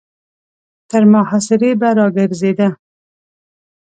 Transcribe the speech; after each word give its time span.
تر 0.89 1.03
محاصرې 1.13 1.71
به 1.79 1.89
را 1.97 2.07
ګرځېده. 2.15 2.67